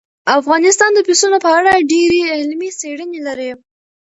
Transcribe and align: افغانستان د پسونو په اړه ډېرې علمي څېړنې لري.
افغانستان 0.39 0.91
د 0.95 0.99
پسونو 1.07 1.37
په 1.45 1.49
اړه 1.59 1.71
ډېرې 1.91 2.21
علمي 2.33 2.69
څېړنې 2.79 3.19
لري. 3.27 3.51